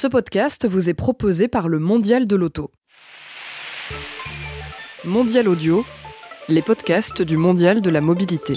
[0.00, 2.70] Ce podcast vous est proposé par le Mondial de l'Auto.
[5.04, 5.84] Mondial Audio,
[6.48, 8.54] les podcasts du Mondial de la Mobilité.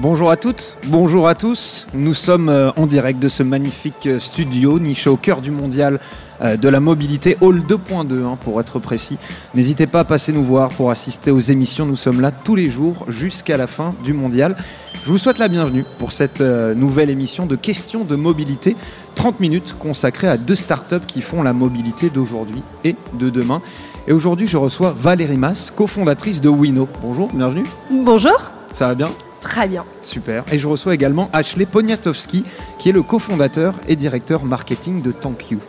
[0.00, 1.86] Bonjour à toutes, bonjour à tous.
[1.94, 6.00] Nous sommes euh, en direct de ce magnifique euh, studio niché au cœur du mondial
[6.42, 9.18] de la mobilité, Hall 2.2 hein, pour être précis.
[9.54, 11.86] N'hésitez pas à passer nous voir pour assister aux émissions.
[11.86, 14.56] Nous sommes là tous les jours jusqu'à la fin du mondial.
[15.04, 18.76] Je vous souhaite la bienvenue pour cette nouvelle émission de questions de mobilité.
[19.14, 23.62] 30 minutes consacrées à deux startups qui font la mobilité d'aujourd'hui et de demain.
[24.06, 26.88] Et aujourd'hui, je reçois Valérie Mass, cofondatrice de Wino.
[27.00, 27.64] Bonjour, bienvenue.
[27.90, 28.36] Bonjour.
[28.72, 29.08] Ça va bien?
[29.40, 29.84] Très bien.
[30.00, 30.44] Super.
[30.50, 32.44] Et je reçois également Ashley Poniatowski,
[32.78, 35.60] qui est le cofondateur et directeur marketing de ThankYou.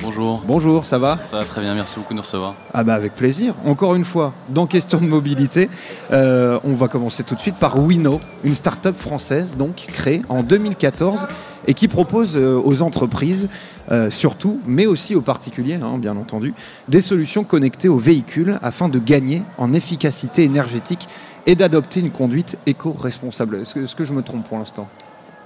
[0.00, 0.42] Bonjour.
[0.46, 2.54] Bonjour, ça va Ça va très bien, merci beaucoup de nous recevoir.
[2.74, 3.54] Ah bah avec plaisir.
[3.64, 5.68] Encore une fois, dans question de mobilité,
[6.10, 10.42] euh, on va commencer tout de suite par Wino, une start-up française donc créée en
[10.42, 11.26] 2014
[11.66, 13.48] et qui propose euh, aux entreprises
[13.90, 16.54] euh, surtout, mais aussi aux particuliers, hein, bien entendu,
[16.88, 21.08] des solutions connectées aux véhicules afin de gagner en efficacité énergétique
[21.46, 23.56] et d'adopter une conduite éco-responsable.
[23.56, 24.88] Est-ce que, je me trompe pour l'instant?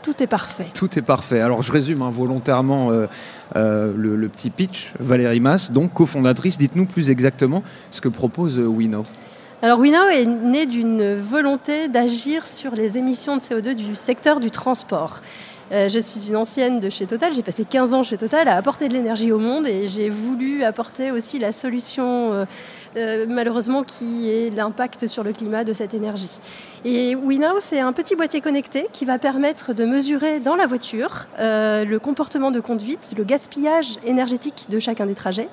[0.06, 0.68] Tout est parfait.
[0.72, 1.40] Tout est parfait.
[1.40, 3.06] Alors je résume hein, volontairement euh,
[3.56, 4.92] euh, le, petit pitch.
[5.00, 9.02] Valérie Mass, donc cofondatrice, dites-nous plus exactement ce que propose euh, Wino.
[9.62, 14.52] Alors Wino est né d'une volonté d'agir sur les émissions de CO2 du secteur du
[14.52, 15.22] transport.
[15.72, 18.56] Euh, je suis une ancienne de chez Total, j'ai passé 15 ans chez Total à
[18.56, 22.44] apporter de l'énergie au monde et j'ai voulu apporter aussi la solution euh,
[22.96, 26.30] euh, malheureusement qui est l'impact sur le climat de cette énergie.
[26.84, 31.26] Et WeNow, c'est un petit boîtier connecté qui va permettre de mesurer dans la voiture
[31.38, 35.48] le comportement de conduite, le gaspillage énergétique de chacun des trajets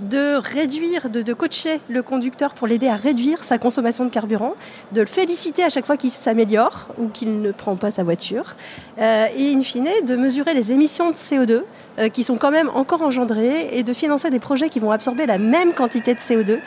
[0.00, 4.54] de réduire, de, coacher le conducteur pour l'aider à réduire sa consommation de carburant,
[4.92, 8.56] de le féliciter à chaque fois qu'il s'améliore ou qu'il ne prend pas sa voiture,
[9.00, 11.62] euh, et in fine de mesurer les émissions de CO2
[11.98, 15.26] euh, qui sont quand même encore engendrées et de financer des projets qui vont absorber
[15.26, 16.60] la même quantité de CO2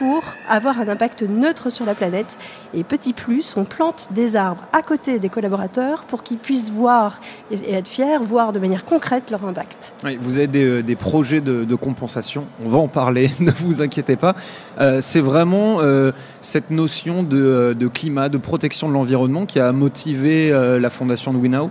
[0.00, 2.38] pour avoir un impact neutre sur la planète.
[2.72, 7.20] Et petit plus, on plante des arbres à côté des collaborateurs pour qu'ils puissent voir
[7.50, 9.92] et être fiers, voir de manière concrète leur impact.
[10.22, 14.34] vous avez des, euh, projets de, compensation, on va en parler, ne vous inquiétez pas.
[14.80, 20.50] Euh, c'est vraiment euh, cette notion de, climat, de protection de l'environnement qui a motivé
[20.80, 21.70] la fondation de WeNow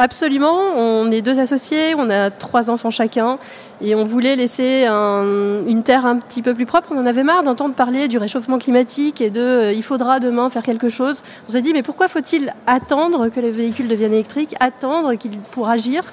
[0.00, 3.36] Absolument, on est deux associés, on a trois enfants chacun
[3.80, 6.92] et on voulait laisser une terre un petit peu plus propre.
[6.92, 10.50] On en avait marre d'entendre parler du réchauffement climatique et de euh, il faudra demain
[10.50, 11.24] faire quelque chose.
[11.48, 15.68] On s'est dit mais pourquoi faut-il attendre que les véhicules deviennent électriques, attendre qu'ils pour
[15.68, 16.04] agir?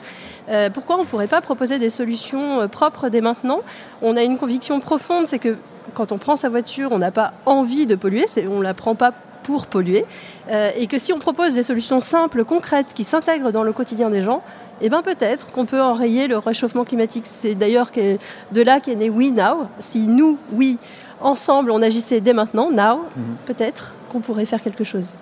[0.49, 3.61] Euh, pourquoi on ne pourrait pas proposer des solutions euh, propres dès maintenant?
[4.01, 5.57] On a une conviction profonde, c'est que
[5.93, 8.95] quand on prend sa voiture, on n'a pas envie de polluer, on ne la prend
[8.95, 9.13] pas
[9.45, 10.05] pour polluer,
[10.49, 14.09] euh, et que si on propose des solutions simples, concrètes, qui s'intègrent dans le quotidien
[14.09, 14.41] des gens,
[14.81, 17.25] eh bien peut-être qu'on peut enrayer le réchauffement climatique.
[17.27, 17.91] C'est d'ailleurs
[18.51, 19.67] de là qu'est né We Now.
[19.79, 20.79] Si nous, oui,
[21.21, 23.35] ensemble, on agissait dès maintenant, now, mhm.
[23.45, 25.17] peut-être qu'on pourrait faire quelque chose.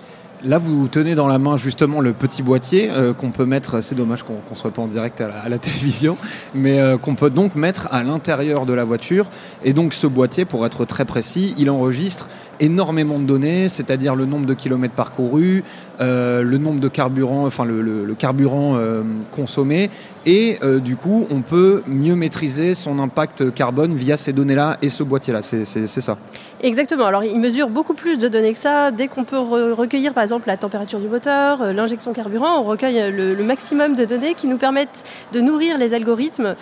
[0.45, 3.95] Là, vous tenez dans la main justement le petit boîtier euh, qu'on peut mettre, c'est
[3.95, 6.17] dommage qu'on ne soit pas en direct à la, télévision,
[6.53, 9.27] mais euh, qu'on peut donc mettre à l'intérieur de la voiture.
[9.63, 12.27] Et donc ce boîtier, pour être très précis, il enregistre
[12.63, 15.63] énormément de données, c'est-à-dire le nombre de kilomètres parcourus,
[15.99, 19.89] euh, le nombre de carburant, enfin le, carburant euh, consommé,
[20.25, 24.89] et euh, du coup on peut mieux maîtriser son impact carbone via ces données-là et
[24.89, 26.17] ce boîtier-là, c'est ça.
[26.61, 27.05] Exactement.
[27.05, 28.91] Alors il mesure beaucoup plus de données que ça.
[28.91, 33.43] Dès qu'on peut recueillir par exemple la température du moteur, l'injection carburant, on recueille le,
[33.43, 35.03] maximum de données qui nous permettent
[35.33, 36.55] de nourrir les algorithmes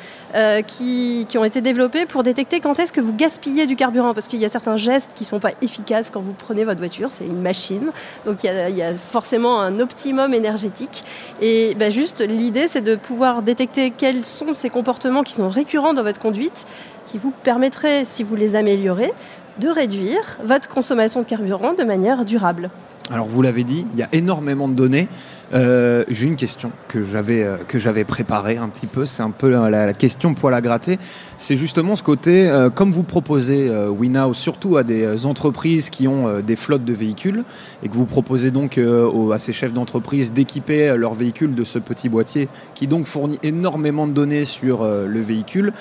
[0.66, 4.28] qui, qui, ont été développés pour détecter quand est-ce que vous gaspillez du carburant, parce
[4.28, 7.12] qu'il y a certains gestes qui ne sont pas efficaces quand vous prenez votre voiture.
[7.12, 7.92] C'est une machine,
[8.26, 11.04] donc il y, a, forcément un optimum énergétique.
[11.42, 15.94] Et ben, juste l'idée, c'est de pouvoir détecter quels sont ces comportements qui sont récurrents
[15.94, 16.66] dans votre conduite,
[17.06, 19.12] qui vous permettraient, si vous les améliorez,
[19.60, 22.70] de réduire votre consommation de carburant de manière durable.
[23.10, 25.08] Alors vous l'avez dit, il y a énormément de données.
[25.54, 29.06] Euh, j'ai une question que j'avais euh, que j'avais préparée un petit peu.
[29.06, 30.98] C'est un peu la, question poil à gratter.
[31.38, 36.40] C'est justement ce côté, euh, comme vous proposez WeNow surtout à des entreprises qui ont
[36.40, 37.44] des flottes de véhicules
[37.84, 42.10] et que vous proposez donc à ces chefs d'entreprise d'équiper leurs véhicules de ce petit
[42.10, 45.74] boîtier qui donc fournit énormément de données sur le véhicule.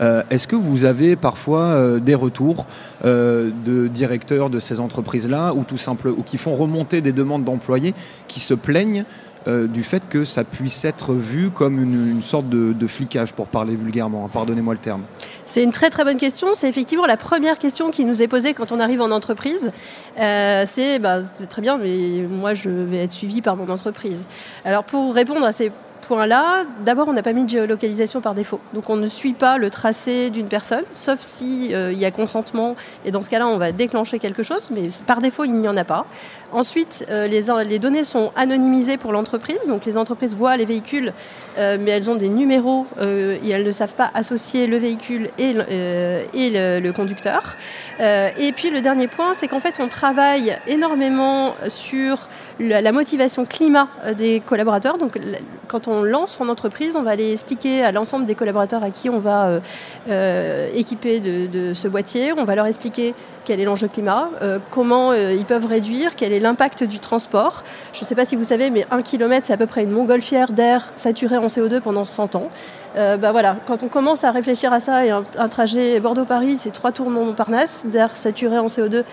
[0.00, 2.66] Euh, est-ce que vous avez parfois euh, des retours
[3.04, 7.44] euh, de directeurs de ces entreprises-là ou tout simple, ou qui font remonter des demandes
[7.44, 7.94] d'employés
[8.28, 9.04] qui se plaignent
[9.46, 14.24] du fait que ça puisse être vu comme une, sorte de, flicage, pour parler vulgairement.
[14.24, 15.02] Hein, pardonnez-moi le terme.
[15.44, 16.48] C'est une très très bonne question.
[16.54, 19.70] C'est effectivement la première question qui nous est posée quand on arrive en entreprise.
[20.16, 21.20] c'est bah,
[21.50, 24.26] très bien, mais moi je vais être suivi par mon entreprise.
[24.64, 25.70] Alors pour répondre à ces
[26.06, 28.60] point-là, d'abord, on n'a pas mis de géolocalisation par défaut.
[28.72, 32.76] Donc, on ne suit pas le tracé d'une personne, sauf si il y a consentement.
[33.04, 35.76] Et dans ce cas-là, on va déclencher quelque chose, mais par défaut, il n'y en
[35.76, 36.06] a pas.
[36.52, 39.66] Ensuite, les, les données sont anonymisées pour l'entreprise.
[39.66, 41.12] Donc, les entreprises voient les véhicules,
[41.56, 46.50] mais elles ont des numéros et elles ne savent pas associer le véhicule et, et
[46.80, 47.56] le, conducteur.
[48.00, 52.28] et puis, le dernier point, c'est qu'en fait, on travaille énormément sur
[52.60, 54.98] la, motivation climat euh, des collaborateurs.
[54.98, 55.18] Donc,
[55.66, 59.10] quand on lance son entreprise, on va aller expliquer à l'ensemble des collaborateurs à qui
[59.10, 59.60] on va euh,
[60.08, 62.32] euh, équiper de, ce boîtier.
[62.32, 63.14] On va leur expliquer
[63.44, 64.30] quel est l'enjeu climat,
[64.70, 67.62] comment ils peuvent réduire, quel est l'impact du transport.
[67.92, 69.90] Je ne sais pas si vous savez, mais un kilomètre, c'est à peu près une
[69.90, 72.48] montgolfière d'air saturé en CO2 pendant 100 ans.
[72.94, 76.90] bah voilà, quand on commence à réfléchir à ça, et un, trajet Bordeaux-Paris, c'est trois
[76.90, 79.04] tours Montparnasse, d'air saturé en CO2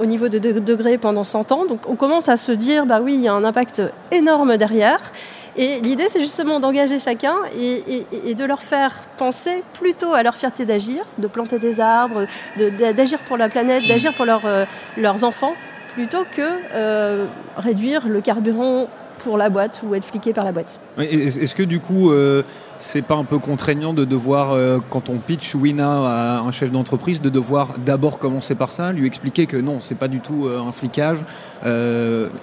[0.00, 1.66] au niveau de 2 degrés pendant 100 ans.
[1.66, 5.12] Donc on commence à se dire, bah oui, il y a un impact énorme derrière.
[5.56, 10.64] Et l'idée, c'est justement d'engager chacun et, de leur faire penser plutôt à leur fierté
[10.64, 12.26] d'agir, de planter des arbres,
[12.56, 14.64] d'agir pour la planète, d'agir pour euh,
[14.96, 15.54] leurs enfants,
[15.94, 16.42] plutôt que
[16.74, 17.26] euh,
[17.56, 18.88] réduire le carburant
[19.18, 20.80] pour la boîte ou être fliqué par la boîte.
[20.98, 22.42] Est-ce que du coup, euh,
[22.80, 26.72] c'est pas un peu contraignant de devoir, euh, quand on pitch Wina à un chef
[26.72, 30.46] d'entreprise, de devoir d'abord commencer par ça, lui expliquer que non, c'est pas du tout
[30.46, 31.18] euh, un flicage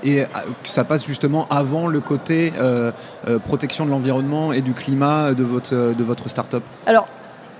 [0.03, 0.23] et
[0.63, 2.53] que ça passe justement avant le côté
[3.47, 6.61] protection de l'environnement et du climat de votre, de votre start-up.
[6.85, 7.07] Alors,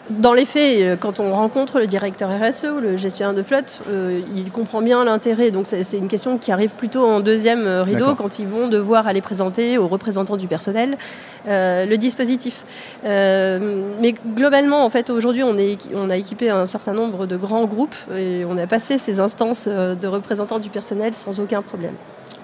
[0.09, 3.81] dans les faits, euh, quand on rencontre le directeur RSE ou le gestionnaire de flotte,
[3.89, 5.51] euh, il comprend bien l'intérêt.
[5.51, 9.07] Donc c'est une question qui arrive plutôt en deuxième euh, rideau quand ils vont devoir
[9.07, 10.97] aller présenter aux représentants du personnel
[11.45, 12.65] le dispositif.
[13.03, 15.55] mais globalement, en fait, aujourd'hui, on,
[15.95, 19.67] on, a équipé un certain nombre de grands groupes et on a passé ces instances
[19.67, 21.93] de représentants du personnel sans aucun problème.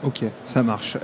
[0.03, 0.97] Ok, ça marche.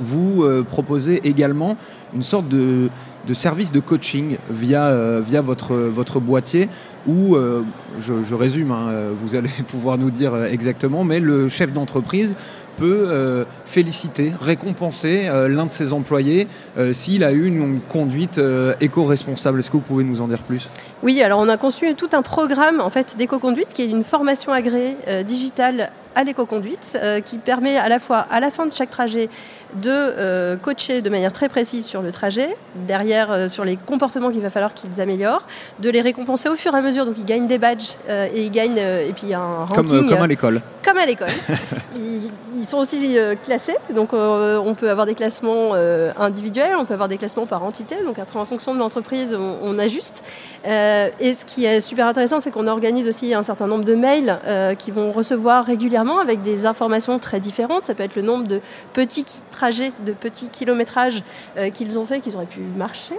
[0.00, 1.76] vous proposez également
[2.14, 2.90] une sorte de
[3.26, 6.68] de services de coaching via, euh, via votre, votre boîtier
[7.06, 7.62] où, euh,
[8.00, 12.36] je, résume, hein, euh, vous allez pouvoir nous dire exactement, mais le chef d'entreprise
[12.78, 16.46] peut féliciter, récompenser l'un de ses employés
[16.92, 18.38] s'il a eu une, conduite
[18.82, 19.60] éco-responsable.
[19.60, 20.68] Est-ce que vous pouvez nous en dire plus?
[21.02, 24.52] Oui, alors on a conçu tout un programme en fait, d'éco-conduite qui est une formation
[24.52, 29.28] agréée digitale à l'éco-conduite qui permet à la fois à la fin de chaque trajet
[29.74, 34.30] de euh, coacher de manière très précise sur le trajet, derrière euh, sur les comportements
[34.30, 35.46] qu'il va falloir qu'ils améliorent,
[35.80, 37.04] de les récompenser au fur et à mesure.
[37.04, 40.08] Donc ils gagnent des badges euh, et ils gagnent et puis un ranking.
[40.08, 40.60] Comme, à l'école.
[40.84, 41.28] Comme à l'école.
[41.96, 42.30] ils,
[42.66, 45.74] sont aussi classés, donc on peut avoir des classements
[46.18, 47.94] individuels, on peut avoir des classements par entité.
[48.04, 50.24] Donc après en fonction de l'entreprise, on, ajuste.
[50.64, 54.40] et ce qui est super intéressant, c'est qu'on organise aussi un certain nombre de mails
[54.80, 57.86] qui vont recevoir régulièrement avec des informations très différentes.
[57.86, 58.60] Ça peut être le nombre de
[58.92, 61.22] petits trajets, de petits kilométrages
[61.56, 63.14] euh, qu'ils ont fait, qu'ils auraient pu marcher,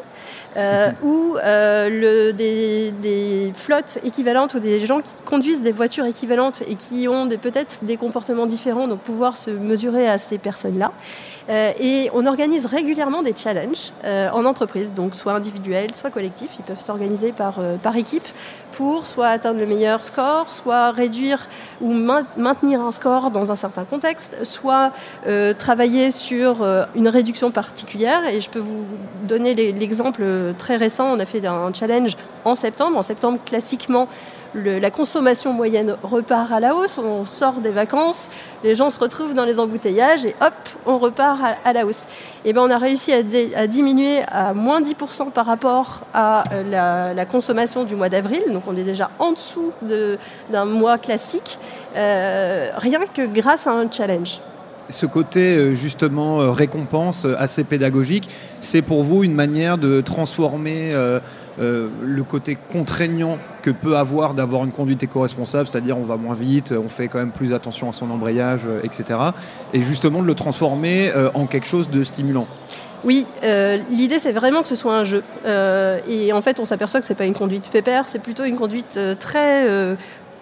[0.56, 6.76] euh, ou euh, des, flottes équivalentes ou des gens qui conduisent des voitures équivalentes et
[6.76, 10.92] qui ont peut-être des comportements différents, donc pouvoir se mesurer à ces personnes-là.
[11.50, 16.52] et on organise régulièrement des challenges en entreprise, donc soit individuels, soit collectifs.
[16.60, 18.28] Ils peuvent s'organiser par, par équipe
[19.06, 21.48] soit atteindre le meilleur score, soit réduire
[21.82, 24.92] ou maintenir un score dans un certain contexte, soit
[25.58, 28.28] travailler sur euh, une réduction particulière.
[28.28, 28.86] Et je peux vous
[29.24, 30.24] donner l'exemple
[30.58, 31.14] très récent.
[31.14, 32.16] On a fait un challenge
[32.46, 32.98] en septembre.
[32.98, 34.08] En septembre, classiquement,
[34.58, 38.30] la consommation moyenne repart à la hausse, on sort des vacances,
[38.64, 40.54] les gens se retrouvent dans les embouteillages et hop,
[40.86, 42.06] on repart à, la hausse.
[42.46, 47.26] Et ben on a réussi à, diminuer à moins 10% par rapport à euh, la,
[47.26, 51.60] consommation du mois d'avril, donc on est déjà en dessous d'un mois classique,
[51.96, 54.40] euh, rien que grâce à un challenge
[54.90, 58.30] ce côté euh, justement récompense assez pédagogique,
[58.62, 60.94] c'est pour vous une manière de transformer
[61.60, 66.74] le côté contraignant que peut avoir d'avoir une conduite éco-responsable, c'est-à-dire on va moins vite,
[66.78, 69.20] on fait quand même plus attention à son embrayage, etc.
[69.74, 72.48] Et justement de le transformer en quelque chose de stimulant.
[73.04, 73.26] Oui,
[73.90, 75.24] l'idée c'est vraiment que ce soit un jeu.
[75.46, 79.00] et en fait, on s'aperçoit que c'est pas une conduite pépère, c'est plutôt une conduite
[79.20, 79.96] très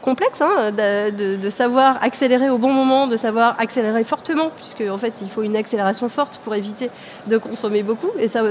[0.05, 5.13] complexe hein, de, savoir accélérer au bon moment, de savoir accélérer fortement, puisque en fait
[5.21, 6.89] il faut une accélération forte pour éviter
[7.27, 8.11] de consommer beaucoup.
[8.19, 8.43] Et ça,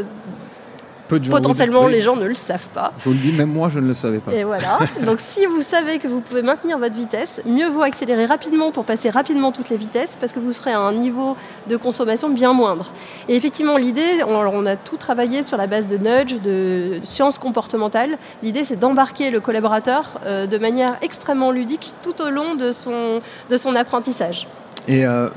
[1.09, 2.93] Potentiellement, les gens ne le savent pas.
[3.01, 4.33] Je vous le dis, même moi, je ne le savais pas.
[4.33, 4.79] Et voilà.
[5.05, 8.85] Donc, si vous savez que vous pouvez maintenir votre vitesse, mieux vaut accélérer rapidement pour
[8.85, 11.37] passer rapidement toutes les vitesses, parce que vous serez à un niveau
[11.69, 12.91] de consommation bien moindre.
[13.29, 18.17] Et effectivement, l'idée, on, a tout travaillé sur la base de nudge, de sciences comportementales.
[18.43, 23.21] L'idée, c'est d'embarquer le collaborateur euh, de manière extrêmement ludique tout au long de son,
[23.51, 24.47] de son apprentissage.
[24.89, 25.29] Et euh,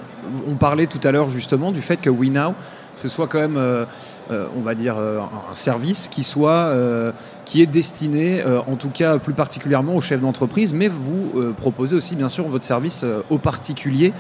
[0.48, 2.54] on parlait tout à l'heure justement du fait que WeNow,
[2.98, 3.58] ce soit quand même.
[3.58, 3.86] Euh,
[4.58, 6.74] on va dire, un service qui soit
[7.46, 12.14] qui est destiné, en tout cas plus particulièrement aux chefs d'entreprise, mais vous proposez aussi
[12.16, 14.12] bien sûr votre service aux particuliers.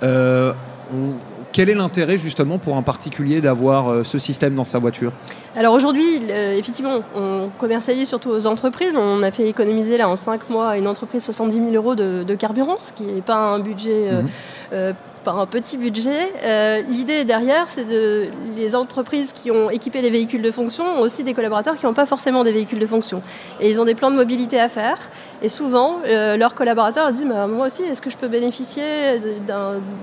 [0.00, 5.10] quel est l'intérêt justement pour un particulier d'avoir ce système dans sa voiture?
[5.56, 6.22] Alors aujourd'hui,
[6.56, 8.96] effectivement, on commercialise surtout aux entreprises.
[8.96, 12.34] On a fait économiser là en 5 mois à une entreprise 70 000 euros de,
[12.36, 14.22] carburant, ce qui n'est pas un budget
[14.70, 14.92] mmh
[15.26, 16.32] par un petit budget.
[16.44, 21.00] Euh, l'idée derrière, c'est de les entreprises qui ont équipé les véhicules de fonction ont
[21.00, 23.22] aussi des collaborateurs qui n'ont pas forcément des véhicules de fonction.
[23.60, 24.98] Et ils ont des plans de mobilité à faire.
[25.42, 28.84] Et souvent, euh, leurs collaborateurs disent bah, Moi aussi, est-ce que je peux bénéficier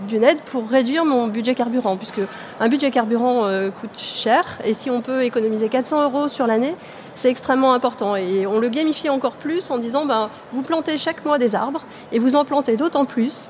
[0.10, 1.96] d'une aide pour réduire mon budget carburant?
[1.96, 2.22] Puisque
[2.60, 4.60] un budget carburant euh, coûte cher.
[4.66, 6.76] Et si on peut économiser 400 euros sur l'année,
[7.16, 8.18] c'est extrêmement important.
[8.18, 11.86] Et on le gamifie encore plus en disant ben, Vous plantez chaque mois des arbres
[12.12, 13.50] et vous en plantez d'autant plus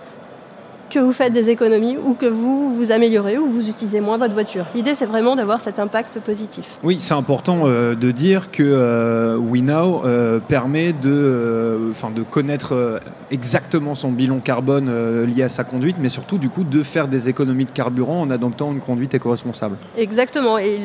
[0.93, 4.33] que vous faites des économies ou que vous vous améliorez ou vous utilisez moins votre
[4.33, 4.65] voiture.
[4.75, 6.77] L'idée, c'est vraiment d'avoir cet impact positif.
[6.83, 13.01] Oui, c'est important euh, de dire que euh, WeNow euh, permet de, enfin, de connaître
[13.31, 17.27] exactement son bilan carbone lié à sa conduite, mais surtout du coup de faire des
[17.27, 19.77] économies de carburant en adoptant une conduite éco-responsable.
[19.97, 20.59] Exactement.
[20.59, 20.77] Et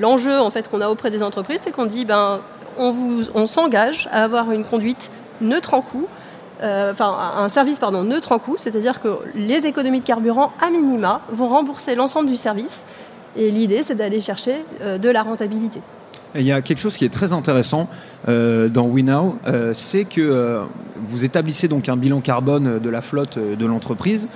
[0.00, 2.40] l'enjeu en fait qu'on a auprès des entreprises, c'est qu'on dit ben
[2.76, 5.10] on, vous, on s'engage à avoir une conduite
[5.40, 6.21] neutre en coût, euh,
[6.62, 11.20] enfin un service pardon, neutre en coût, c'est-à-dire que les économies de carburant à minima
[11.30, 12.84] vont rembourser l'ensemble du service.
[13.36, 15.80] Et l'idée, c'est d'aller chercher euh, de la rentabilité.
[16.34, 17.88] il y a quelque chose qui est très intéressant
[18.28, 19.36] euh, dans WeNow,
[19.74, 20.60] c'est que
[21.04, 24.28] vous établissez donc un bilan carbone de la flotte de l'entreprise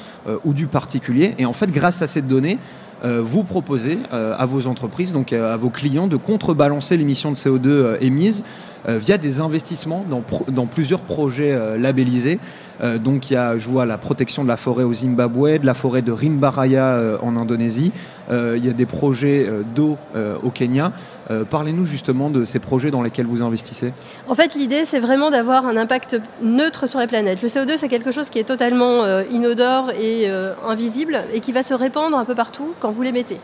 [0.45, 2.59] ou du particulier, et en fait, grâce à cette donnée,
[3.05, 8.43] vous proposez à vos entreprises, donc à vos clients, de contrebalancer l'émission de CO2 émise
[8.89, 12.39] euh, via des investissements dans, dans plusieurs projets euh, labellisés.
[12.83, 15.67] Euh, donc il y a, je vois, la protection de la forêt au Zimbabwe, de
[15.67, 17.91] la forêt de Rimbaraya en Indonésie.
[18.31, 19.97] il y a des projets d'eau
[20.43, 20.93] au Kenya.
[21.51, 23.93] Parlez-nous justement de ces projets dans lesquels vous investissez.
[24.29, 27.43] En fait, l'idée, c'est vraiment d'avoir un impact neutre sur la planète.
[27.43, 30.29] Le CO2, c'est quelque chose qui est totalement inodore et
[30.67, 33.39] invisible et qui va se répandre un peu partout quand vous l'émettez.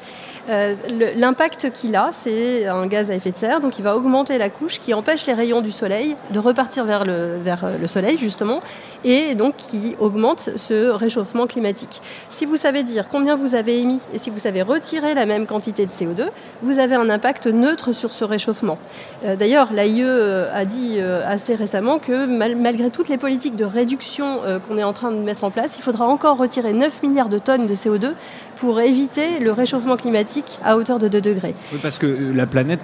[0.49, 0.75] Euh,
[1.17, 4.51] l'impact qu'il a, c'est un gaz à effet de serre, donc il va augmenter la
[4.51, 8.61] couche qui empêche les rayons du soleil de repartir vers euh, le soleil, justement,
[9.04, 12.00] et donc qui augmente ce réchauffement climatique.
[12.30, 15.47] Si vous savez dire combien vous avez émis et si vous savez retirer la même
[15.47, 16.28] quantité de CO2,
[16.62, 18.78] vous avez un impact neutre sur ce réchauffement.
[19.25, 24.78] Euh, d'ailleurs, l'AIE a dit assez récemment que malgré toutes les politiques de réduction qu'on
[24.78, 27.66] est en train de mettre en place, il faudra encore retirer 9 milliards de tonnes
[27.66, 28.12] de CO2
[28.56, 31.54] pour éviter le réchauffement climatique à hauteur de 2 degrés.
[31.73, 32.80] Oui, parce que euh, la planète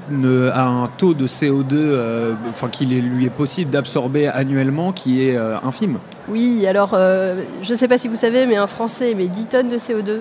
[0.52, 5.36] a un taux de CO2 euh, enfin, qu'il lui est possible d'absorber annuellement qui est
[5.36, 5.98] euh, infime.
[6.28, 9.68] Oui, alors je ne sais pas si vous savez, mais un Français émet 10 tonnes
[9.68, 10.20] de CO2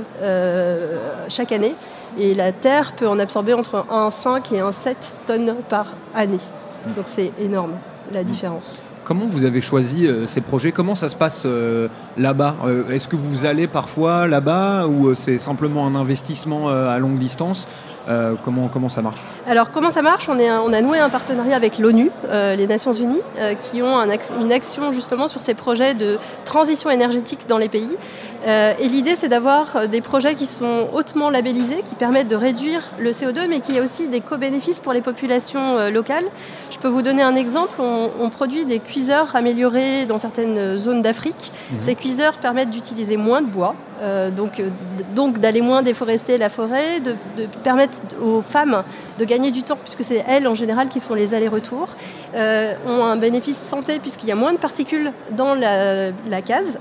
[1.27, 1.75] chaque année
[2.20, 6.39] et la Terre peut en absorber entre 1,5 et 1,7 tonnes par année.
[6.96, 7.74] Donc c'est énorme
[8.12, 8.79] la différence.
[9.03, 10.74] Comment vous avez choisi euh, ces projets?
[10.74, 12.56] Comment ça se passe euh, là-bas?
[12.65, 17.67] Euh, Est-ce que vous allez parfois là-bas ou c'est simplement un investissement à longue distance?
[18.43, 20.29] Comment, comment ça marche Alors comment ça marche?
[20.29, 23.21] On, a noué un partenariat avec l'ONU, les Nations Unies,
[23.59, 24.01] qui ont
[24.41, 27.97] une action justement sur ces projets de transition énergétique dans les pays.
[28.46, 32.36] Euh, et l'idée, c'est d'avoir euh, des projets qui sont hautement labellisés, qui permettent de
[32.36, 36.25] réduire le CO2, mais qui a aussi des co-bénéfices pour les populations euh, locales.
[36.70, 37.79] Je peux vous donner un exemple.
[37.79, 41.51] On, produit des cuiseurs améliorés dans certaines zones d'Afrique.
[41.72, 41.77] Mhm.
[41.79, 43.74] Ces cuiseurs permettent d'utiliser moins de bois,
[44.36, 44.62] donc,
[45.15, 47.15] donc d'aller moins déforester la forêt, de,
[47.63, 48.84] permettre aux femmes
[49.17, 51.89] de gagner du temps, puisque c'est elles en général qui font les allers-retours,
[52.36, 56.79] ont un bénéfice santé, puisqu'il y a moins de particules dans la, case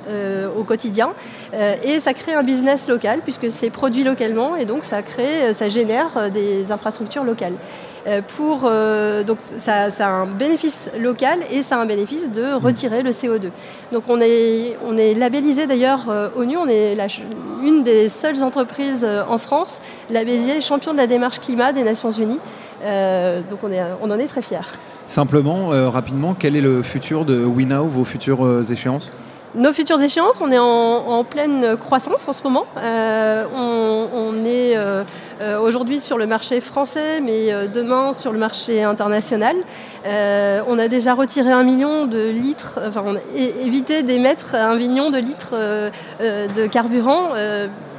[0.56, 1.12] au quotidien.
[1.54, 5.44] Euh, et ça crée un business local puisque c'est produit localement et donc ça crée,
[5.44, 7.54] euh, ça génère euh, des infrastructures locales.
[8.28, 8.62] Pour,
[9.26, 13.50] donc ça, a un bénéfice local et ça a un bénéfice de retirer le CO2.
[13.92, 17.06] Donc on est, on est labellisé d'ailleurs ONU, on est la,
[17.64, 22.40] une des seules entreprises en France labellisée champion de la démarche climat des Nations Unies.
[22.80, 24.72] donc on, est, on en est très fiers.
[25.08, 29.10] Simplement, rapidement, quel est le futur de WeNow, vos futures échéances?
[29.56, 32.66] Nos futures échéances, on est en, pleine croissance en ce moment.
[32.76, 35.02] Euh, on, est euh,
[35.40, 39.56] euh, aujourd'hui sur le marché français, mais demain sur le marché international.
[40.04, 45.10] on a déjà retiré un million de litres, enfin on a évité d'émettre un million
[45.10, 45.54] de litres
[46.20, 47.30] de carburant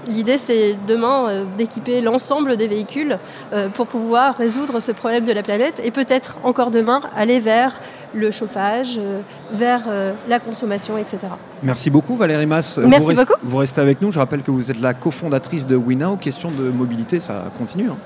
[0.07, 3.17] L'idée, c'est demain euh, d'équiper l'ensemble des véhicules
[3.51, 7.79] euh, pour pouvoir résoudre ce problème de la planète et peut-être encore demain aller vers
[8.13, 9.21] le chauffage, euh,
[9.51, 9.83] vers
[10.27, 11.19] la consommation, etc.
[11.61, 12.77] Merci beaucoup Valérie Mass.
[12.77, 13.33] Merci vous beaucoup.
[13.43, 14.11] Vous restez avec nous.
[14.11, 16.15] Je rappelle que vous êtes la cofondatrice de WeNow.
[16.17, 17.89] Question de mobilité, ça continue.
[17.89, 17.97] Hein.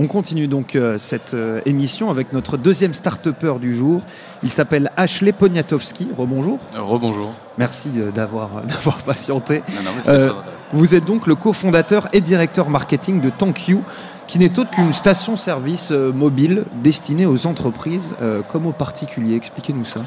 [0.00, 4.02] On continue donc euh, cette euh, émission avec notre deuxième start-upper du jour.
[4.44, 6.06] Il s'appelle Ashley Poniatowski.
[6.16, 6.60] Rebonjour.
[6.76, 7.32] Rebonjour.
[7.58, 9.62] Merci euh, d'avoir d'avoir patienté.
[9.68, 10.70] Non, non, mais Euh, très intéressant.
[10.72, 13.82] Vous êtes donc le cofondateur et directeur marketing de ThankYou,
[14.28, 19.34] qui n'est autre qu'une station-service euh, mobile destinée aux entreprises euh, comme aux particuliers.
[19.34, 20.02] Expliquez-nous ça.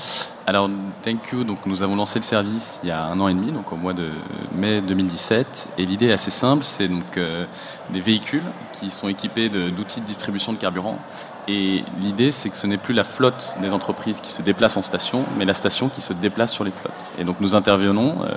[0.45, 0.69] Alors,
[1.01, 1.43] thank you.
[1.43, 3.75] Donc, nous avons lancé le service il y a un an et demi, donc au
[3.75, 4.07] mois de
[4.55, 5.69] mai 2017.
[5.79, 7.45] Et l'idée est assez simple c'est donc euh,
[7.89, 8.43] des véhicules
[8.81, 10.97] qui sont équipés d'outils de, distribution de carburant.
[11.47, 14.81] Et l'idée, c'est que ce n'est plus la flotte des entreprises qui se déplace en
[14.81, 16.93] station, mais la station qui se déplace sur les flottes.
[17.17, 18.31] Et donc, nous intervenons euh,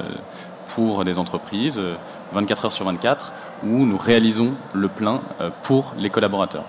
[0.74, 1.94] pour des entreprises euh,
[2.32, 3.32] 24 heures sur 24
[3.64, 6.64] où nous réalisons le plein euh, pour les collaborateurs.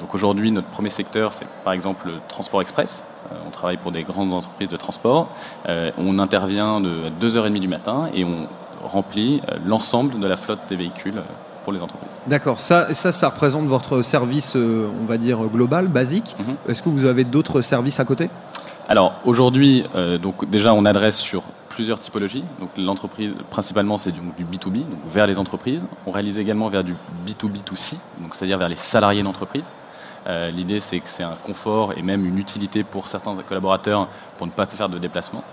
[0.00, 3.04] Donc aujourd'hui, notre premier secteur, c'est par exemple le transport express.
[3.32, 5.28] Euh, on travaille pour des grandes entreprises de transport.
[5.68, 8.48] Euh, on intervient de 2h30 du matin et on
[8.86, 11.22] remplit euh, l'ensemble de la flotte des véhicules euh,
[11.64, 12.08] pour les entreprises.
[12.26, 16.36] D'accord, ça, ça, ça représente votre service, euh, on va dire, global, basique.
[16.38, 16.54] Mhm.
[16.68, 18.28] Est-ce que vous avez d'autres services à côté?
[18.88, 22.44] Alors aujourd'hui, euh, donc déjà, on adresse sur plusieurs typologies.
[22.60, 25.80] Donc l'entreprise, principalement, c'est du, du B2B, donc vers les entreprises.
[26.06, 26.94] On réalise également vers du
[27.26, 29.70] B2B2C, donc c'est-à-dire vers les salariés d'entreprise.
[30.26, 34.46] Euh, L'idée, c'est que c'est un confort et même une utilité pour certains collaborateurs pour
[34.46, 35.44] ne pas faire de déplacement.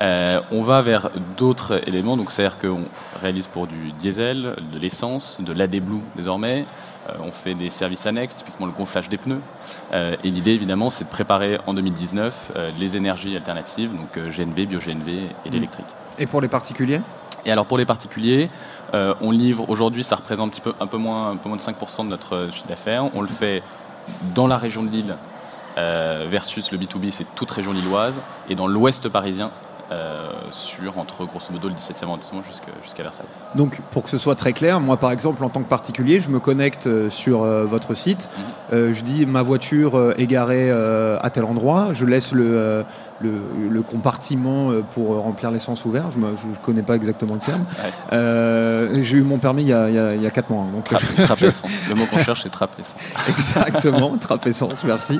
[0.00, 2.84] Euh, on va vers d'autres éléments, donc c'est-à-dire qu'on
[3.20, 6.66] réalise pour du diesel, de l'essence, de l'AD Blue désormais.
[7.08, 9.40] Euh, on fait des services annexes, typiquement le gonflage des pneus.
[9.92, 15.08] Et l'idée, évidemment, c'est de préparer en 2019 euh, les énergies alternatives, donc GNV, bio-GNV
[15.46, 15.86] et l'électrique.
[16.18, 17.00] Et pour les particuliers?
[17.44, 18.50] Et alors pour les particuliers,
[18.94, 21.56] euh, on livre aujourd'hui, ça représente un, petit peu, un, peu moins, un peu moins
[21.56, 23.04] de 5% de notre chiffre d'affaires.
[23.14, 23.62] On le fait
[24.34, 25.16] dans la région de Lille
[25.76, 29.50] euh, versus le B2B, c'est toute région lilloise, et dans l'ouest parisien,
[29.90, 33.26] euh, sur entre grosso modo le 17e arrondissement jusqu'à jusqu'à Versailles.
[33.54, 36.28] Donc, pour que ce soit très clair, moi, par exemple, en tant que particulier, je
[36.28, 38.28] me connecte euh, sur euh, votre site.
[38.72, 41.88] Euh, je dis ma voiture est garée euh, à tel endroit.
[41.94, 42.84] Je laisse le,
[43.20, 46.04] le, le compartiment pour remplir l'essence ouvert.
[46.12, 46.34] Je ne
[46.64, 47.64] connais pas exactement le terme.
[48.12, 49.02] Ouais.
[49.04, 50.62] J'ai eu mon permis il y a, il y a- il y a 4 mois.
[50.64, 51.70] hein, donc, Trappe, trappe essence.
[51.88, 52.94] Le mot qu'on cherche, c'est trappe essence.
[53.28, 55.18] Exactement, trappe essence, merci.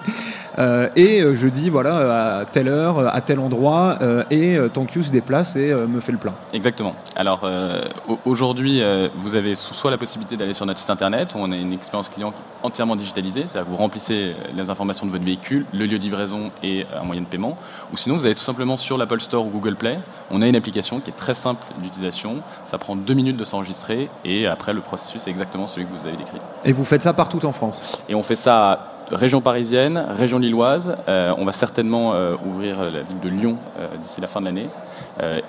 [0.97, 3.99] Et je dis voilà à telle heure, à tel endroit,
[4.31, 4.69] et euh,
[5.03, 6.35] se déplace et euh, me fait le plein.
[6.53, 6.95] Exactement.
[7.17, 10.91] Alors euh, au- aujourd'hui, euh, vous avez so- soit la possibilité d'aller sur notre site
[10.91, 15.07] internet où on a une expérience client entièrement digitalisée, c'est-à-dire que vous remplissez les informations
[15.07, 17.57] de votre véhicule, le lieu de livraison et un moyen de paiement,
[17.93, 19.99] ou sinon vous allez tout simplement sur l'Apple Store ou Google Play.
[20.31, 24.09] On a une application qui est très simple d'utilisation, ça prend deux minutes de s'enregistrer
[24.25, 26.39] et après le processus est exactement celui que vous avez décrit.
[26.65, 28.01] Et vous faites ça partout en France?
[28.09, 30.97] Et on fait ça région parisienne, région lilloise.
[31.09, 34.47] Euh, on va certainement euh, ouvrir la ville de Lyon euh, d'ici la fin de
[34.47, 34.69] l'année.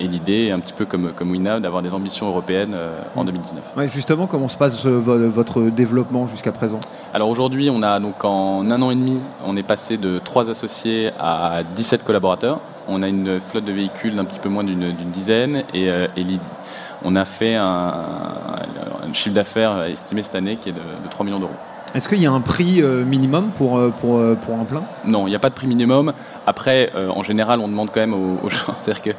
[0.00, 2.76] Et l'idée est un petit peu comme, comme Wina d'avoir des ambitions européennes
[3.14, 3.62] en 2019.
[3.76, 6.80] Ouais, justement, comment se passe vo- votre développement jusqu'à présent?
[7.14, 10.50] Alors aujourd'hui, on a donc en un an et demi, on est passé de 3
[10.50, 12.58] associés à 17 collaborateurs.
[12.88, 15.88] On a une flotte de véhicules d'un petit peu moins d'une dizaine et,
[17.04, 17.92] on a fait un
[19.12, 21.54] chiffre d'affaires estimé cette année qui est de, de 3 millions d'euros.
[21.92, 24.84] Est-ce qu'il y a un prix euh, minimum pour, euh, euh, pour un plein?
[25.04, 26.12] Non, il n'y a pas de prix minimum.
[26.46, 28.74] Après, en général, on demande quand même aux, gens.
[28.78, 29.10] C'est-à-dire que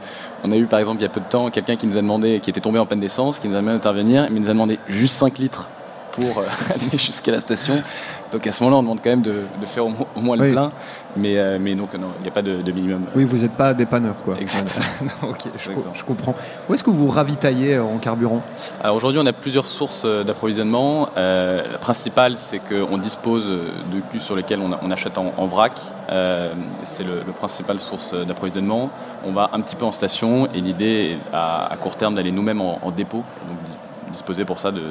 [0.43, 2.01] on a eu, par exemple, il y a peu de temps, quelqu'un qui nous a
[2.01, 4.49] demandé, qui était tombé en panne d'essence, qui nous a demandé d'intervenir, mais il nous
[4.49, 5.67] a demandé juste 5 litres
[6.11, 6.43] pour euh,
[6.73, 7.81] aller jusqu'à la station.
[8.31, 10.35] Donc à ce moment-là, on demande quand même de, de faire au, mo- au moins
[10.37, 10.51] le Oui.
[10.51, 10.71] plein.
[11.17, 13.03] Mais, euh, mais donc, non, il n'y a pas de, de minimum.
[13.15, 14.35] Oui, vous n'êtes pas dépanneur, quoi.
[14.39, 14.85] Exactement.
[15.21, 15.93] Non, ok, je, co- Exactement.
[15.93, 16.35] je comprends.
[16.69, 18.41] Où est-ce que vous ravitaillez euh, en carburant?
[18.81, 21.09] Alors aujourd'hui, on a plusieurs sources d'approvisionnement.
[21.17, 25.73] Euh, la principale, c'est qu'on dispose de puces sur lesquelles on, achète en, en vrac.
[26.09, 26.53] Euh,
[26.85, 28.89] c'est le, le principal source d'approvisionnement.
[29.27, 32.61] On va un petit peu en station et l'idée à, à court terme d'aller nous-mêmes
[32.61, 34.83] en, en dépôt, donc di- disposer pour ça de, de,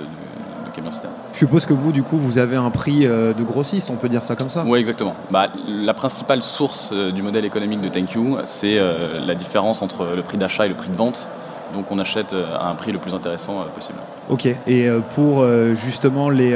[1.33, 4.09] Je suppose que vous, du coup, vous avez un prix euh, de grossiste, on peut
[4.09, 5.15] dire ça comme ça Oui, exactement.
[5.31, 9.83] Bah, la principale source euh, du modèle économique de Thank You, c'est euh, la différence
[9.83, 11.29] entre le prix d'achat et le prix de vente.
[11.75, 13.97] Donc on achète à un prix le plus intéressant possible.
[14.29, 16.51] Ok, et pour justement les,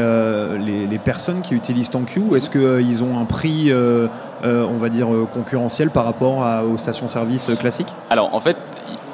[0.58, 5.90] les, les personnes qui utilisent ThankYou, est-ce qu'ils ont un prix, on va dire, concurrentiel
[5.90, 7.94] par rapport aux stations-service classiques?
[8.10, 8.56] Alors en fait,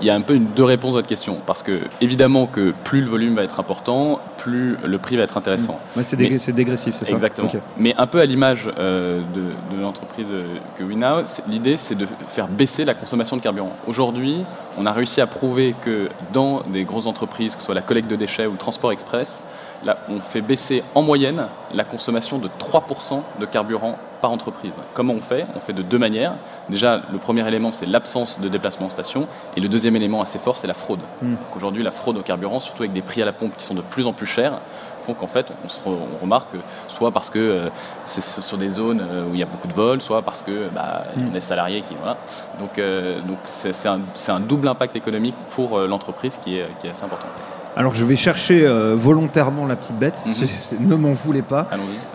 [0.00, 1.38] il y a un peu une deux réponses à votre question.
[1.46, 5.36] Parce que évidemment que plus le volume va être important, plus le prix va être
[5.36, 5.78] intéressant.
[5.96, 7.50] Ouais, C'est dég- dégressif, c'est ça Exactement.
[7.76, 10.44] Mais un peu à l'image euh, de, de l'entreprise euh,
[10.78, 13.72] que WeNow, l'idée c'est de faire baisser la consommation de carburant.
[13.86, 14.44] Aujourd'hui,
[14.78, 18.08] on a réussi à prouver que dans des grosses entreprises, que ce soit la collecte
[18.10, 19.42] de déchets ou le transport express,
[19.84, 24.72] là, on fait baisser en moyenne la consommation de 3% de carburant par entreprise.
[24.92, 25.46] Comment on fait?
[25.56, 26.34] On fait de deux manières.
[26.68, 29.26] Déjà, le premier élément, c'est l'absence de déplacement en station.
[29.56, 31.00] Et le deuxième élément assez fort, c'est la fraude.
[31.22, 31.34] Mm.
[31.56, 33.80] Aujourd'hui, la fraude au carburant, surtout avec des prix à la pompe qui sont de
[33.80, 34.58] plus en plus chers,
[35.06, 37.68] font qu'en fait, on, se re- on remarque que soit parce que euh,
[38.04, 40.68] c'est sur des zones euh, où il y a beaucoup de vols, soit parce que
[40.74, 42.18] bah, il y a des salariés qui voilà.
[42.60, 46.66] Donc, euh, donc c'est c'est un, c'est un double impact économique pour l'entreprise qui est,
[46.80, 47.28] qui est assez important.
[47.76, 50.88] Alors je vais chercher euh, volontairement la petite bête, Mhm.
[50.88, 51.66] Ne m'en voulez pas.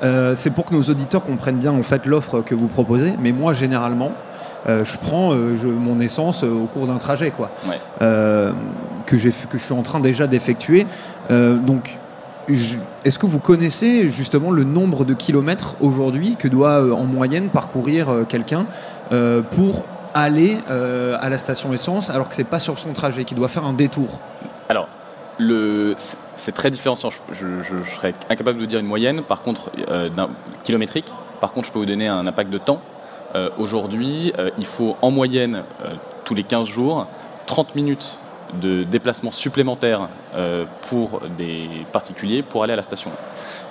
[0.04, 3.14] Euh, c'est pour que nos auditeurs comprennent bien en fait l'offre que vous proposez.
[3.20, 4.12] Mais moi généralement,
[4.68, 7.80] euh, je prends je- mon essence au cours d'un trajet, quoi, Ouais.
[8.00, 10.86] Que que je suis en train déjà d'effectuer.
[11.30, 11.98] Donc,
[12.50, 18.08] est-ce que vous connaissez justement le nombre de kilomètres aujourd'hui que doit en moyenne parcourir
[18.28, 18.66] quelqu'un
[19.52, 23.48] pour aller à la station essence alors que c'est pas sur son trajet, qu'il doit
[23.48, 24.20] faire un détour?
[24.70, 24.88] Alors,
[25.98, 27.10] c'est- très différenciant.
[27.32, 30.10] Je, serais incapable de vous dire une moyenne, par contre, euh,
[30.64, 31.06] kilométrique.
[31.42, 32.80] Par contre, je peux vous donner un impact de temps.
[33.36, 35.94] Euh, Aujourd'hui, euh, il faut en moyenne, euh,
[36.24, 37.08] tous les 15 jours,
[37.48, 38.16] 30 minutes
[38.62, 40.08] de déplacement supplémentaire
[40.90, 43.10] pour des particuliers pour aller à la station.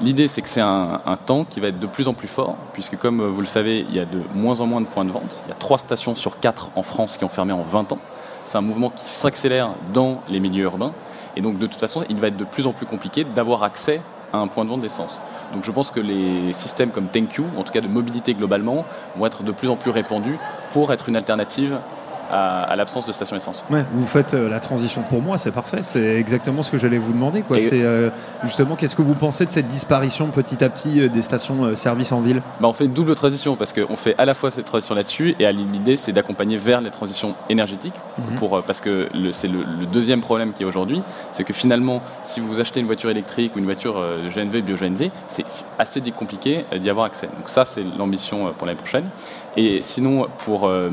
[0.03, 2.57] L'idée, c'est que c'est un, un temps qui va être de plus en plus fort,
[2.73, 5.13] puisque comme vous le savez, il y a de moins en moins de points de
[5.13, 5.43] vente.
[5.47, 7.99] Il y a 3 stations sur 4 en France qui ont fermé en 20 ans.
[8.47, 10.93] C'est un mouvement qui s'accélère dans les milieux urbains.
[11.37, 14.01] Et donc, de toute façon, il va être de plus en plus compliqué d'avoir accès
[14.33, 15.21] à un point de vente d'essence.
[15.53, 18.85] Donc, je pense que les systèmes comme ThanQ, en tout cas de mobilité globalement,
[19.17, 20.39] vont être de plus en plus répandus
[20.73, 21.79] pour être une alternative
[22.31, 23.65] à, à l'absence de station essence.
[23.71, 25.77] Ouais, vous faites euh, la transition pour moi, c'est parfait.
[25.85, 27.43] C'est exactement ce que j'allais vous demander.
[27.43, 27.59] Quoi.
[27.59, 28.11] Et- C'est euh,
[28.45, 31.77] justement, qu'est-ce que vous pensez de cette disparition petit à petit euh, des stations euh,
[31.77, 32.41] service en ville?
[32.61, 35.35] Bah, on fait une double transition parce qu'on fait à la fois cette transition là-dessus
[35.39, 38.37] et l'idée c'est d'accompagner vers les transitions énergétiques Mhm.
[38.37, 42.39] pour, parce que c'est le, le deuxième problème qui est aujourd'hui, c'est que finalement si
[42.41, 43.95] vous achetez une voiture électrique ou une voiture
[44.35, 45.45] GNV, bio-GNV, c'est
[45.79, 47.27] assez compliqué d'y avoir accès.
[47.27, 49.05] Donc ça c'est l'ambition pour l'année prochaine.
[49.57, 50.91] Et sinon pour, euh,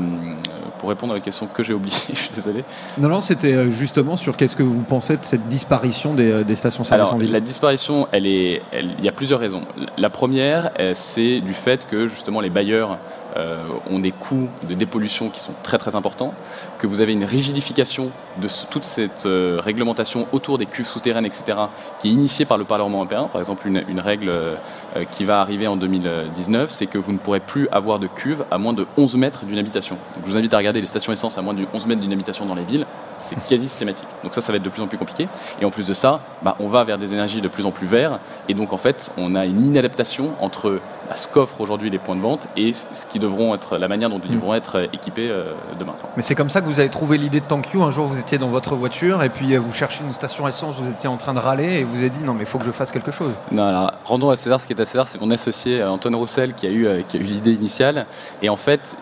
[0.78, 2.64] pour répondre à la question que j'ai oubliée, je suis désolé,
[2.98, 6.44] Non, non, c'était euh, justement sur qu'est-ce que vous pensez de cette disparition des, euh,
[6.44, 9.40] des stations service Alors, en ville la disparition, elle est, elle- il y a plusieurs
[9.40, 9.62] raisons.
[9.98, 12.98] La première, c'est du fait que justement les bailleurs
[13.36, 16.34] euh, ont des coûts de dépollution qui sont très très importants,
[16.82, 21.56] que vous avez une rigidification de toute cette euh, réglementation autour des cuves souterraines, etc.,
[22.00, 23.28] qui est initiée par le Parlement européen.
[23.30, 24.56] Par exemple, une, règle euh,
[24.96, 28.44] euh, qui va arriver en 2019, c'est que vous ne pourrez plus avoir de cuve
[28.50, 29.96] à moins de 11 mètres d'une habitation.
[30.26, 32.46] Je vous invite à regarder les stations essence à moins de 11 mètres d'une habitation
[32.46, 32.84] dans les villes.
[33.20, 34.08] C'est quasi systématique.
[34.24, 35.28] Donc ça, ça va être de plus en plus compliqué.
[35.60, 37.86] Et en plus de ça, bah, on va vers des énergies de plus en plus
[37.86, 38.20] vertes.
[38.48, 40.80] Et donc en fait, on a une inadaptation entre
[41.16, 44.20] ce qu'offrent aujourd'hui les points de vente et ce qui devront être la manière dont
[44.24, 45.94] ils devront être euh, équipés euh, demain.
[46.16, 47.82] Mais c'est comme ça que vous avez trouvé l'idée de Tank You.
[47.82, 50.76] Un jour, vous étiez dans votre voiture et puis euh, vous cherchiez une station essence,
[50.78, 52.64] vous étiez en train de râler et vous avez dit non, mais il faut que
[52.64, 53.32] je fasse quelque chose.
[53.50, 56.54] Non, alors, rendons à César ce qui est à César, c'est mon associé Antoine Roussel
[56.54, 58.06] qui a eu, qui a eu l'idée initiale.
[58.42, 58.96] Et en fait,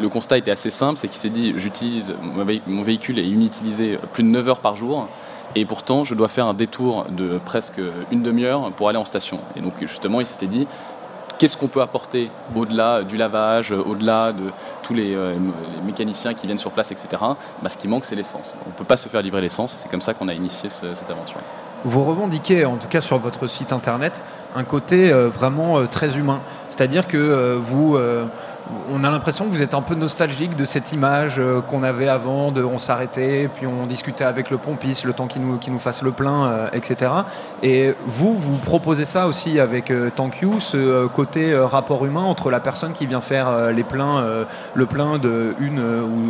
[0.00, 2.14] le constat était assez simple, c'est qu'il s'est dit, j'utilise,
[2.66, 5.08] mon véhicule est inutilisé plus de 9 heures par jour.
[5.56, 7.80] Et pourtant, je dois faire un détour de presque
[8.12, 9.40] une demi-heure pour aller en station.
[9.56, 10.68] Et donc, justement, il s'était dit,
[11.40, 14.50] qu'est-ce qu'on peut apporter au-delà du lavage, au-delà de
[14.82, 17.06] tous les, euh, les mécaniciens qui viennent sur place, etc.
[17.62, 18.54] Bah, ce qui manque, c'est l'essence.
[18.66, 19.72] On ne peut pas se faire livrer l'essence.
[19.82, 21.38] C'est comme ça qu'on a initié ce- cette aventure.
[21.86, 24.22] Vous revendiquez, en tout cas sur votre site internet,
[24.54, 26.40] un côté euh, vraiment euh, très humain.
[26.68, 28.26] C'est-à-dire que euh, vous, euh,
[28.92, 32.08] on a l'impression que vous êtes un peu nostalgique de cette image euh, qu'on avait
[32.08, 36.02] avant, de on s'arrêtait, puis on discutait avec le pompiste, le temps qu'il nous, fasse
[36.02, 37.10] le plein, euh, etc.
[37.62, 42.22] Et vous, vous proposez ça aussi avec euh, Thank You, ce euh, côté rapport humain
[42.22, 44.24] entre la personne qui vient faire les pleins,
[44.74, 45.18] le plein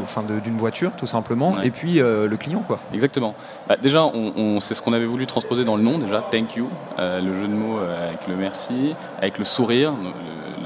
[0.04, 1.66] enfin d'une voiture, tout simplement, Ouais.
[1.66, 2.78] et puis le client, quoi.
[2.94, 3.34] Exactement.
[3.68, 6.56] Bah, déjà, on, on- c'est ce qu'on avait voulu transposer dans le nom, déjà, thank
[6.56, 10.59] you, le jeu de mots avec le merci, avec le sourire, le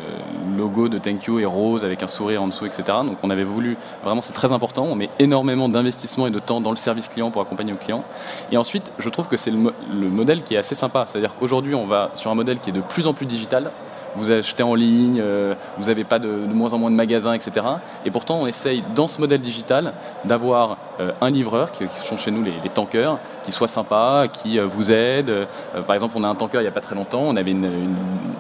[0.54, 2.82] logo de thank you est rose avec un sourire en dessous, etc.
[3.04, 6.60] Donc on avait voulu, vraiment c'est très important, on met énormément d'investissement et de temps
[6.60, 8.04] dans le service client pour accompagner nos clients.
[8.52, 11.34] Et ensuite, je trouve que c'est le, mo- le modèle qui est assez sympa, c'est-à-dire
[11.38, 13.70] qu'aujourd'hui on va sur un modèle qui est de plus en plus digital,
[14.16, 17.66] vous achetez en ligne, euh, vous n'avez pas de, moins en moins de magasins, etc.
[18.06, 19.92] Et pourtant, on essaye, dans ce modèle digital,
[20.24, 24.24] d'avoir euh, un livreur, qui, qui sont chez nous les, les tankers, qui soit sympa,
[24.32, 25.30] qui euh, vous aide.
[25.30, 25.46] Euh,
[25.86, 27.70] par exemple, on a un tanker il n'y a pas très longtemps, on avait une,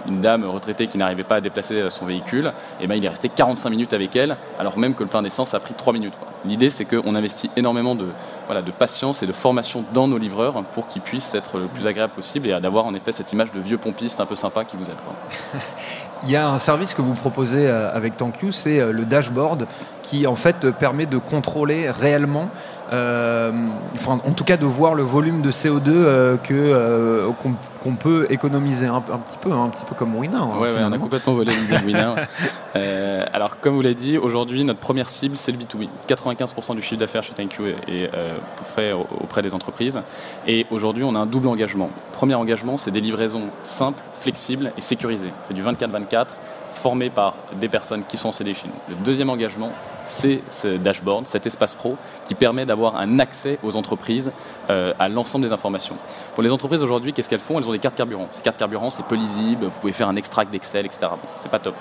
[0.06, 3.28] dame retraitée qui n'arrivait pas à déplacer euh, son véhicule, et ben il est resté
[3.28, 6.14] 45 minutes avec elle, alors même que le plein d'essence a pris 3 minutes.
[6.46, 8.06] L'idée, c'est qu'on investit énormément de,
[8.46, 11.86] voilà, de patience et de formation dans nos livreurs pour qu'ils puissent être le plus
[11.86, 14.76] agréable possible et d'avoir en effet cette image de vieux pompiste un peu sympa qui
[14.76, 15.60] vous aide.
[16.26, 19.66] Il y a un service que vous proposez avec ThankYou, c'est le dashboard
[20.02, 22.48] qui en fait permet de contrôler réellement
[23.94, 27.96] enfin, en tout cas de voir le volume de CO2 euh, que euh, qu'on qu'on
[27.96, 30.36] peut économiser un, un petit peu, hein, un petit peu comme Winner.
[30.36, 31.52] hein, Ouais, ouais, on a complètement volé
[31.84, 32.14] Winner.
[32.76, 35.88] Euh, alors, comme vous l'avez dit, aujourd'hui, notre première cible, c'est le B2B.
[36.08, 38.32] 95% du chiffre d'affaires chez ThanQ est, est, euh,
[38.64, 40.00] fait au- auprès des entreprises.
[40.48, 41.88] Et aujourd'hui, on a un double engagement.
[42.12, 45.30] Premier engagement, c'est des livraisons simples, flexibles et sécurisées.
[45.46, 46.26] Fait du 24-24,
[46.72, 48.74] formé par des personnes qui sont en CD chez nous.
[48.96, 49.70] Le deuxième engagement,
[50.04, 54.30] c'est ce dashboard, cet espace pro, qui permet d'avoir un accès aux entreprises
[54.70, 55.96] euh, à l'ensemble des informations.
[56.34, 57.58] Pour les entreprises aujourd'hui, qu'est-ce qu'elles font?
[57.58, 58.28] Elles ont des cartes carburant.
[58.30, 61.08] Ces cartes carburant, c'est peu lisible, vous pouvez faire un extract d'Excel, etc.
[61.10, 61.74] Bon, c'est pas top.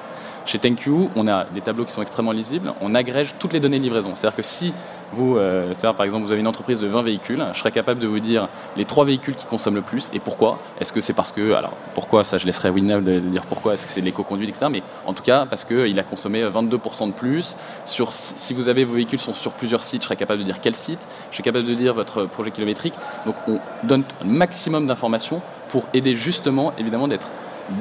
[0.45, 2.73] Chez ThanQ, on a des tableaux qui sont extrêmement lisibles.
[2.81, 4.12] On agrège toutes les données de livraison.
[4.13, 4.73] C'est-à-dire que si
[5.13, 8.07] vous, euh, par exemple, vous avez une entreprise de 20 véhicules, je serais capable de
[8.07, 10.59] vous dire les trois véhicules qui consomment le plus et pourquoi.
[10.79, 13.75] Est-ce que c'est parce que, alors pourquoi ça, je laisserai Winnow de dire pourquoi.
[13.75, 14.67] Est-ce que c'est l'éco-conduite, etc.
[14.71, 17.55] Mais en tout cas, parce qu'il a consommé 22% de plus.
[17.86, 20.62] Sur, si vous avez vos véhicules sont sur plusieurs sites, je serais capable de dire
[20.62, 20.99] quel site.
[21.30, 22.93] Je suis capable de dire votre projet kilométrique.
[23.26, 27.30] Donc on donne un maximum d'informations pour aider justement, évidemment, d'être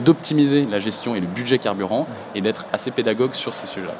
[0.05, 3.95] d'optimiser la gestion et le budget carburant et d'être assez pédagogue sur ces sujets-là.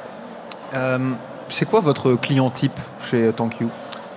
[0.73, 1.11] Euh,
[1.49, 3.69] c'est quoi votre client type chez ThankYou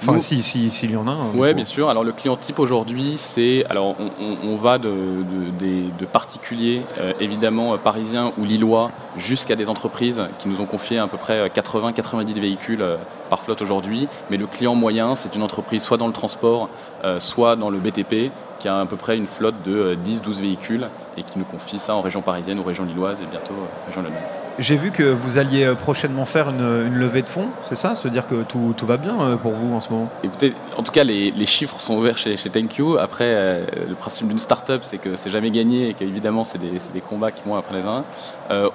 [0.03, 1.17] Enfin, Nous- si, si, s'il y en a.
[1.35, 1.89] Oui, bien sûr.
[1.89, 6.05] Alors le client type aujourd'hui, c'est alors on, on- on va de, de- des- de
[6.07, 11.07] particuliers euh, évidemment euh, parisiens ou lillois jusqu'à des entreprises qui nous ont confié à
[11.07, 12.97] peu près 80-90 véhicules euh,
[13.31, 14.07] par flotte aujourd'hui.
[14.31, 16.69] Mais le client moyen, c'est une entreprise soit dans le transport,
[17.05, 20.41] euh, soit dans le BTP, qui a à peu près une flotte de euh, 10-12
[20.41, 23.55] véhicules et qui nous confie ça en région parisienne ou région lilloise et bientôt
[23.87, 24.21] région lyonnaise.
[24.59, 28.09] J'ai vu que vous alliez euh, prochainement faire une, levée de fonds, c'est ça Se
[28.09, 30.09] dire que tout, tout va bien euh, pour vous en ce moment?
[30.25, 32.99] Écoutez, en tout cas, les, les chiffres sont ouverts chez, chez ThanQ.
[32.99, 36.73] Après, euh, le principe d'une start-up, c'est que c'est jamais gagné et qu'évidemment, c'est des,
[36.95, 38.05] des combats qui vont après les uns.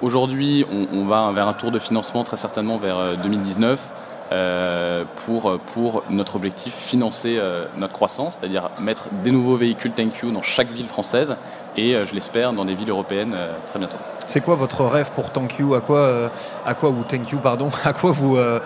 [0.02, 3.80] Aujourd'hui, on, va vers un tour de financement très certainement vers euh, 2019
[4.30, 7.40] euh, pour, pour notre objectif, financer
[7.76, 11.34] notre croissance, c'est-à-dire mettre des nouveaux véhicules ThanQ dans chaque ville française
[11.76, 13.34] et, je l'espère, dans des villes européennes
[13.66, 13.98] très bientôt.
[14.32, 16.28] C'est quoi votre rêve pour ThankYou À quoi, euh,
[16.64, 18.60] à quoi ou ThankYou pardon À quoi vous euh,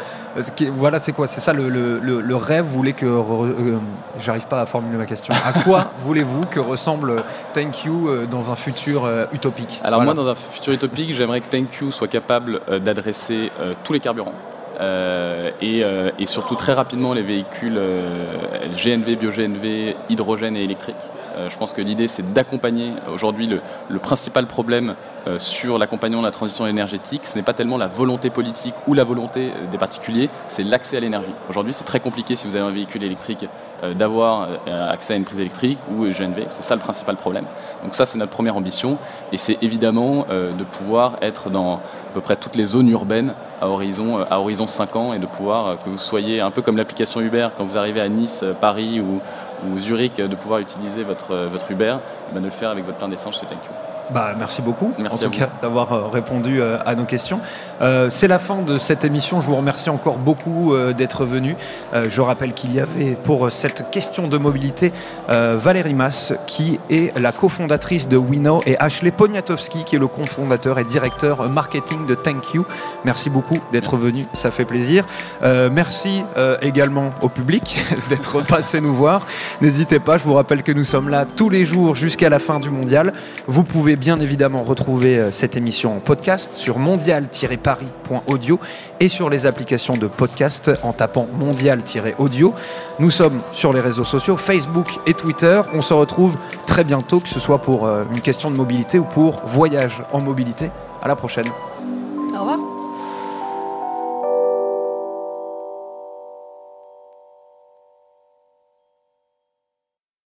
[0.77, 1.27] Voilà, c'est quoi?
[1.27, 3.79] C'est ça le, le- le- le rêve Vous voulez que euh,
[4.21, 5.35] J'arrive pas à formuler ma question.
[5.45, 7.25] À quoi voulez-vous que ressemble
[7.55, 9.81] ThankYou euh, dans un futur utopique?
[9.83, 10.15] Alors Voilà.
[10.15, 13.51] moi, dans un futur utopique, j'aimerais que ThanQ soit capable d'adresser
[13.83, 14.35] tous les carburants.
[14.81, 20.95] euh, et, euh, et surtout très rapidement les véhicules euh, GNV, bio-GNV, hydrogène et électrique.
[21.37, 24.95] Euh, je pense que l'idée c'est d'accompagner aujourd'hui le, principal problème
[25.27, 28.95] euh, sur l'accompagnement de la transition énergétique, ce n'est pas tellement la volonté politique ou
[28.95, 31.33] la volonté euh, des particuliers, c'est l'accès à l'énergie.
[31.51, 33.47] Aujourd'hui c'est très compliqué si vous avez un véhicule électrique
[33.83, 37.45] euh, d'avoir euh, accès à une prise électrique ou GNV, c'est ça le principal problème.
[37.83, 38.99] Donc ça c'est notre première ambition
[39.33, 43.35] et c'est évidemment euh, de pouvoir être dans à peu près toutes les zones urbaines
[43.61, 46.51] à horizon, euh, à horizon 5 ans et de pouvoir euh, que vous soyez un
[46.51, 49.21] peu comme l'application Uber quand vous arrivez à Nice, euh, Paris ou,
[49.65, 51.97] ou Zurich euh, de pouvoir utiliser votre, euh, votre Uber,
[52.31, 53.96] eh ben, de le faire avec votre plein d'essence chez ThanQ.
[54.11, 55.39] Bah, merci beaucoup, Merci en tout vous.
[55.41, 57.41] cas, d'avoir euh, répondu euh, à nos questions.
[57.81, 59.41] Euh, c'est la fin de cette émission.
[59.41, 61.57] Je vous remercie encore beaucoup euh, d'être venu.
[61.93, 64.93] Euh, je rappelle qu'il y avait pour cette question de mobilité
[65.29, 70.79] Valérie Mass, qui est la cofondatrice de WeKnow, et Ashley Poniatowski, qui est le cofondateur
[70.79, 72.65] et directeur marketing de Thank You.
[73.05, 75.05] Merci beaucoup d'être venu, ça fait plaisir.
[75.43, 76.23] Merci
[76.63, 79.27] également au public d'être passé nous voir.
[79.61, 82.61] N'hésitez pas, je vous rappelle que nous sommes là tous les jours jusqu'à la fin
[82.61, 83.13] du mondial.
[83.47, 88.61] Vous pouvez bien évidemment retrouver euh, cette émission en podcast sur mondial-paris.audio
[89.01, 92.55] et sur les applications de podcast en tapant mondial-audio.
[92.99, 95.61] Nous sommes sur les réseaux sociaux, Facebook et Twitter.
[95.75, 99.05] On se retrouve très bientôt, que ce soit pour euh, une question de mobilité ou
[99.05, 100.71] pour voyage en mobilité.
[101.03, 101.47] À la prochaine.